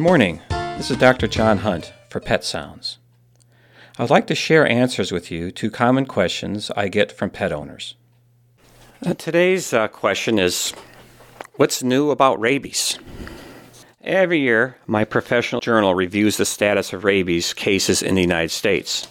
morning. 0.00 0.40
This 0.48 0.90
is 0.90 0.96
Dr. 0.96 1.28
John 1.28 1.58
Hunt 1.58 1.92
for 2.10 2.18
Pet 2.18 2.44
Sounds. 2.44 2.98
I 3.96 4.02
would 4.02 4.10
like 4.10 4.26
to 4.26 4.34
share 4.34 4.66
answers 4.66 5.12
with 5.12 5.30
you 5.30 5.52
to 5.52 5.70
common 5.70 6.06
questions 6.06 6.70
I 6.76 6.88
get 6.88 7.12
from 7.12 7.30
pet 7.30 7.52
owners. 7.52 7.94
Uh, 9.06 9.14
today's 9.14 9.72
uh, 9.72 9.86
question 9.88 10.38
is 10.38 10.72
What's 11.54 11.82
new 11.82 12.10
about 12.10 12.40
rabies? 12.40 12.98
Every 14.02 14.40
year, 14.40 14.76
my 14.86 15.04
professional 15.04 15.60
journal 15.60 15.94
reviews 15.94 16.38
the 16.38 16.44
status 16.44 16.92
of 16.92 17.04
rabies 17.04 17.54
cases 17.54 18.02
in 18.02 18.16
the 18.16 18.20
United 18.20 18.50
States. 18.50 19.06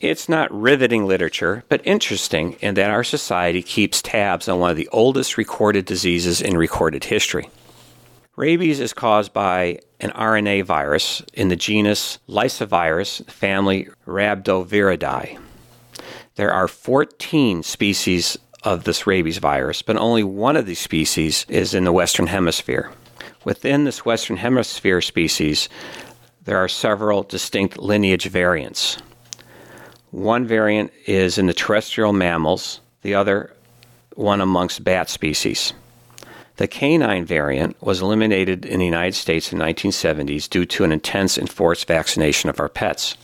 It's 0.00 0.28
not 0.28 0.52
riveting 0.52 1.06
literature, 1.06 1.62
but 1.68 1.80
interesting 1.86 2.54
in 2.54 2.74
that 2.74 2.90
our 2.90 3.04
society 3.04 3.62
keeps 3.62 4.02
tabs 4.02 4.48
on 4.48 4.58
one 4.58 4.70
of 4.70 4.76
the 4.76 4.88
oldest 4.90 5.38
recorded 5.38 5.84
diseases 5.84 6.42
in 6.42 6.56
recorded 6.56 7.04
history. 7.04 7.48
Rabies 8.36 8.80
is 8.80 8.92
caused 8.92 9.32
by 9.32 9.78
an 9.98 10.10
RNA 10.10 10.64
virus 10.64 11.22
in 11.32 11.48
the 11.48 11.56
genus 11.56 12.18
Lyssavirus, 12.28 13.24
family 13.30 13.88
Rhabdoviridae. 14.06 15.38
There 16.34 16.52
are 16.52 16.68
14 16.68 17.62
species 17.62 18.36
of 18.62 18.84
this 18.84 19.06
rabies 19.06 19.38
virus, 19.38 19.80
but 19.80 19.96
only 19.96 20.22
one 20.22 20.54
of 20.54 20.66
these 20.66 20.80
species 20.80 21.46
is 21.48 21.72
in 21.72 21.84
the 21.84 21.92
Western 21.92 22.26
Hemisphere. 22.26 22.92
Within 23.44 23.84
this 23.84 24.04
Western 24.04 24.36
Hemisphere 24.36 25.00
species, 25.00 25.70
there 26.44 26.58
are 26.58 26.68
several 26.68 27.22
distinct 27.22 27.78
lineage 27.78 28.28
variants. 28.28 28.98
One 30.10 30.46
variant 30.46 30.92
is 31.06 31.38
in 31.38 31.46
the 31.46 31.54
terrestrial 31.54 32.12
mammals, 32.12 32.80
the 33.00 33.14
other 33.14 33.54
one 34.14 34.42
amongst 34.42 34.84
bat 34.84 35.08
species. 35.08 35.72
The 36.56 36.66
canine 36.66 37.26
variant 37.26 37.76
was 37.82 38.00
eliminated 38.00 38.64
in 38.64 38.78
the 38.78 38.86
United 38.86 39.14
States 39.14 39.52
in 39.52 39.58
the 39.58 39.64
1970s 39.66 40.48
due 40.48 40.64
to 40.64 40.84
an 40.84 40.92
intense 40.92 41.36
enforced 41.36 41.86
vaccination 41.86 42.48
of 42.48 42.58
our 42.58 42.70
pets. 42.70 43.14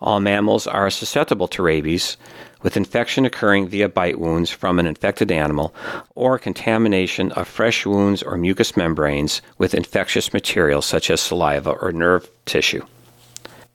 All 0.00 0.18
mammals 0.18 0.66
are 0.66 0.90
susceptible 0.90 1.46
to 1.48 1.62
rabies, 1.62 2.16
with 2.62 2.76
infection 2.76 3.24
occurring 3.24 3.68
via 3.68 3.88
bite 3.88 4.18
wounds 4.18 4.50
from 4.50 4.80
an 4.80 4.86
infected 4.86 5.30
animal 5.30 5.72
or 6.16 6.36
contamination 6.36 7.30
of 7.32 7.46
fresh 7.46 7.86
wounds 7.86 8.24
or 8.24 8.36
mucous 8.36 8.76
membranes 8.76 9.40
with 9.58 9.74
infectious 9.74 10.32
material 10.32 10.82
such 10.82 11.10
as 11.10 11.20
saliva 11.20 11.70
or 11.70 11.92
nerve 11.92 12.28
tissue. 12.44 12.84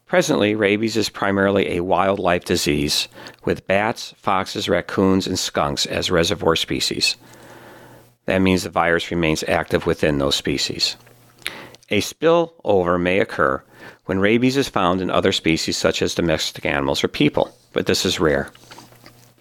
Presently, 0.07 0.55
rabies 0.55 0.97
is 0.97 1.09
primarily 1.09 1.71
a 1.71 1.83
wildlife 1.83 2.43
disease, 2.43 3.07
with 3.45 3.65
bats, 3.65 4.13
foxes, 4.17 4.67
raccoons, 4.67 5.25
and 5.25 5.39
skunks 5.39 5.85
as 5.85 6.11
reservoir 6.11 6.57
species. 6.57 7.15
That 8.25 8.41
means 8.41 8.63
the 8.63 8.69
virus 8.69 9.11
remains 9.11 9.43
active 9.47 9.85
within 9.85 10.17
those 10.17 10.35
species. 10.35 10.95
A 11.89 11.99
spillover 12.01 12.99
may 12.99 13.19
occur 13.19 13.63
when 14.05 14.19
rabies 14.19 14.57
is 14.57 14.69
found 14.69 15.01
in 15.01 15.09
other 15.09 15.31
species 15.31 15.77
such 15.77 16.01
as 16.01 16.15
domestic 16.15 16.65
animals 16.65 17.03
or 17.03 17.07
people, 17.07 17.55
but 17.73 17.85
this 17.85 18.05
is 18.05 18.19
rare. 18.19 18.49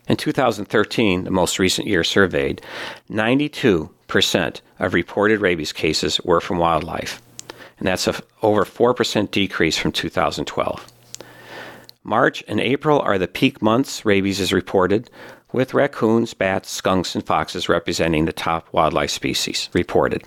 In 0.09 0.17
2013, 0.17 1.25
the 1.25 1.31
most 1.31 1.59
recent 1.59 1.87
year 1.87 2.05
surveyed, 2.05 2.61
92% 3.09 4.61
of 4.79 4.95
reported 4.95 5.41
rabies 5.41 5.73
cases 5.73 6.21
were 6.25 6.41
from 6.41 6.59
wildlife, 6.59 7.23
and 7.79 7.87
that's 7.87 8.09
a 8.09 8.21
over 8.43 8.65
4% 8.65 9.31
decrease 9.31 9.79
from 9.79 9.93
2012. 9.93 10.93
March 12.05 12.43
and 12.49 12.61
April 12.61 13.01
are 13.01 13.17
the 13.17 13.29
peak 13.29 13.63
months 13.63 14.05
rabies 14.05 14.41
is 14.41 14.53
reported, 14.53 15.09
with 15.53 15.75
raccoons, 15.75 16.35
bats, 16.35 16.71
skunks, 16.71 17.15
and 17.15 17.25
foxes 17.25 17.69
representing 17.69 18.25
the 18.25 18.33
top 18.33 18.73
wildlife 18.73 19.11
species 19.11 19.69
reported. 19.73 20.23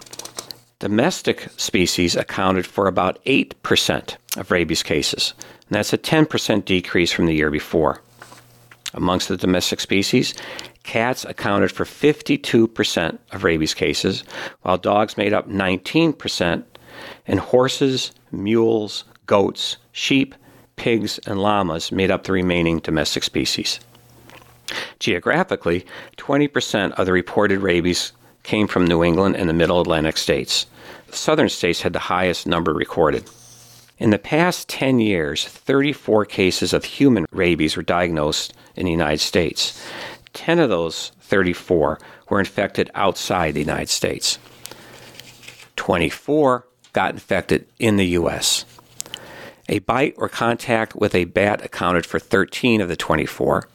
Domestic 0.80 1.48
species 1.58 2.16
accounted 2.16 2.66
for 2.66 2.88
about 2.88 3.24
8% 3.26 4.16
of 4.38 4.52
rabies 4.52 4.84
cases, 4.84 5.34
and 5.68 5.76
that's 5.76 5.94
a 5.94 5.98
10% 5.98 6.66
decrease 6.66 7.12
from 7.12 7.26
the 7.26 7.34
year 7.34 7.50
before. 7.50 8.02
Amongst 8.94 9.28
the 9.28 9.38
domestic 9.38 9.80
species, 9.80 10.34
cats 10.84 11.26
accounted 11.26 11.72
for 11.72 11.86
52% 11.86 13.18
of 13.32 13.44
rabies 13.44 13.74
cases, 13.74 14.24
while 14.62 14.78
dogs 14.78 15.18
made 15.18 15.34
up 15.34 15.50
19%, 15.50 16.64
and 17.28 17.40
horses, 17.40 18.12
mules, 18.32 19.04
goats, 19.26 19.78
sheep, 19.92 20.36
pigs, 20.76 21.20
and 21.26 21.42
llamas 21.42 21.92
made 21.92 22.12
up 22.12 22.24
the 22.24 22.32
remaining 22.32 22.80
domestic 22.80 23.24
species. 23.24 23.80
Geographically, 25.00 25.86
20% 26.18 26.92
of 26.94 27.06
the 27.06 27.12
reported 27.12 27.60
rabies 27.60 28.12
came 28.44 28.68
from 28.68 28.86
New 28.86 29.04
England 29.04 29.36
and 29.36 29.50
the 29.50 29.54
Middle 29.54 29.82
Atlantic 29.82 30.18
states. 30.18 30.66
The 31.08 31.16
southern 31.16 31.50
states 31.50 31.82
had 31.82 31.94
the 31.94 32.00
highest 32.00 32.48
number 32.48 32.74
recorded. 32.74 33.30
In 33.98 34.10
the 34.10 34.20
past 34.20 34.68
10 34.70 35.00
years, 35.00 35.46
34 35.46 36.26
cases 36.26 36.74
of 36.74 36.84
human 36.84 37.26
rabies 37.32 37.78
were 37.78 37.84
diagnosed 37.84 38.54
in 38.76 38.86
the 38.86 38.92
United 38.92 39.22
States. 39.22 39.82
10 40.34 40.60
of 40.60 40.70
those 40.70 41.12
34 41.22 42.00
were 42.30 42.40
infected 42.40 42.92
outside 42.94 43.54
the 43.54 43.62
United 43.62 43.90
States. 43.90 44.38
24 45.76 46.68
got 46.94 47.14
infected 47.14 47.68
in 47.80 47.98
the 47.98 48.08
U.S. 48.08 48.66
A 49.70 49.80
bite 49.80 50.14
or 50.18 50.30
contact 50.30 50.96
with 50.96 51.16
a 51.16 51.26
bat 51.26 51.64
accounted 51.64 52.06
for 52.06 52.20
13 52.20 52.82
of 52.82 52.90
the 52.90 52.96
24. 52.96 53.68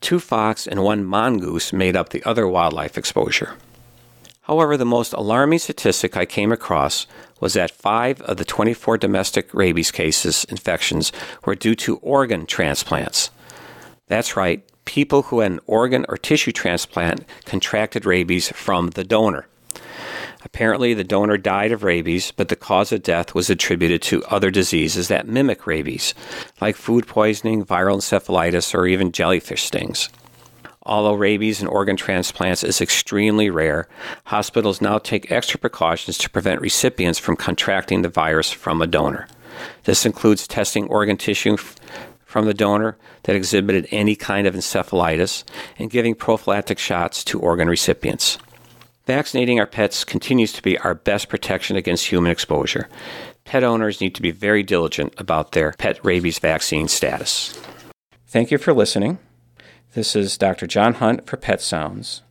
Two 0.00 0.20
fox 0.20 0.66
and 0.66 0.82
one 0.82 1.04
mongoose 1.04 1.72
made 1.72 1.96
up 1.96 2.10
the 2.10 2.24
other 2.24 2.46
wildlife 2.46 2.98
exposure. 2.98 3.54
However, 4.42 4.76
the 4.76 4.84
most 4.84 5.12
alarming 5.12 5.58
statistic 5.58 6.16
I 6.16 6.24
came 6.24 6.52
across 6.52 7.06
was 7.40 7.54
that 7.54 7.70
five 7.70 8.20
of 8.22 8.36
the 8.36 8.44
24 8.44 8.96
domestic 8.98 9.52
rabies 9.52 9.90
cases 9.90 10.44
infections 10.44 11.10
were 11.44 11.56
due 11.56 11.74
to 11.76 11.96
organ 11.96 12.46
transplants. 12.46 13.30
That's 14.06 14.36
right, 14.36 14.62
people 14.84 15.22
who 15.22 15.40
had 15.40 15.50
an 15.50 15.60
organ 15.66 16.06
or 16.08 16.16
tissue 16.16 16.52
transplant 16.52 17.24
contracted 17.44 18.06
rabies 18.06 18.50
from 18.50 18.90
the 18.90 19.04
donor. 19.04 19.48
Apparently, 20.46 20.94
the 20.94 21.02
donor 21.02 21.36
died 21.36 21.72
of 21.72 21.82
rabies, 21.82 22.30
but 22.30 22.46
the 22.48 22.54
cause 22.54 22.92
of 22.92 23.02
death 23.02 23.34
was 23.34 23.50
attributed 23.50 24.00
to 24.00 24.22
other 24.26 24.48
diseases 24.48 25.08
that 25.08 25.26
mimic 25.26 25.66
rabies, 25.66 26.14
like 26.60 26.76
food 26.76 27.04
poisoning, 27.08 27.64
viral 27.64 27.96
encephalitis, 27.96 28.72
or 28.72 28.86
even 28.86 29.10
jellyfish 29.10 29.64
stings. 29.64 30.08
Although 30.84 31.14
rabies 31.14 31.60
and 31.60 31.68
organ 31.68 31.96
transplants 31.96 32.62
is 32.62 32.80
extremely 32.80 33.50
rare, 33.50 33.88
hospitals 34.26 34.80
now 34.80 34.98
take 34.98 35.32
extra 35.32 35.58
precautions 35.58 36.16
to 36.18 36.30
prevent 36.30 36.60
recipients 36.60 37.18
from 37.18 37.34
contracting 37.34 38.02
the 38.02 38.08
virus 38.08 38.52
from 38.52 38.80
a 38.80 38.86
donor. 38.86 39.26
This 39.82 40.06
includes 40.06 40.46
testing 40.46 40.86
organ 40.86 41.16
tissue 41.16 41.56
from 42.24 42.46
the 42.46 42.54
donor 42.54 42.96
that 43.24 43.34
exhibited 43.34 43.88
any 43.90 44.14
kind 44.14 44.46
of 44.46 44.54
encephalitis 44.54 45.42
and 45.76 45.90
giving 45.90 46.14
prophylactic 46.14 46.78
shots 46.78 47.24
to 47.24 47.40
organ 47.40 47.68
recipients. 47.68 48.38
Vaccinating 49.06 49.60
our 49.60 49.66
pets 49.68 50.02
continues 50.02 50.52
to 50.52 50.62
be 50.62 50.76
our 50.78 50.94
best 50.94 51.28
protection 51.28 51.76
against 51.76 52.08
human 52.08 52.32
exposure. 52.32 52.88
Pet 53.44 53.62
owners 53.62 54.00
need 54.00 54.16
to 54.16 54.22
be 54.22 54.32
very 54.32 54.64
diligent 54.64 55.14
about 55.16 55.52
their 55.52 55.72
pet 55.78 56.04
rabies 56.04 56.40
vaccine 56.40 56.88
status. 56.88 57.56
Thank 58.26 58.50
you 58.50 58.58
for 58.58 58.74
listening. 58.74 59.18
This 59.94 60.16
is 60.16 60.36
Dr. 60.36 60.66
John 60.66 60.94
Hunt 60.94 61.24
for 61.24 61.36
Pet 61.36 61.60
Sounds, 61.60 62.22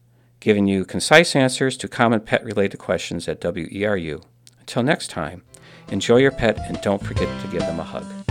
giving 0.41 0.67
you 0.67 0.83
concise 0.83 1.33
answers 1.33 1.77
to 1.77 1.87
common 1.87 2.19
pet 2.19 2.43
related 2.43 2.77
questions 2.77 3.29
at 3.29 3.39
WERU. 3.39 4.21
Until 4.59 4.83
next 4.83 5.09
time, 5.09 5.43
enjoy 5.87 6.17
your 6.17 6.31
pet 6.31 6.59
and 6.67 6.81
don't 6.81 7.01
forget 7.01 7.29
to 7.41 7.47
give 7.47 7.61
them 7.61 7.79
a 7.79 7.83
hug. 7.83 8.24